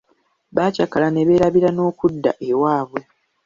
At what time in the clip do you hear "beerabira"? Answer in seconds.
1.27-1.69